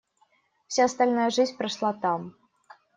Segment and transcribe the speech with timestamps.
[0.67, 2.35] Вся остальная жизнь прошла там.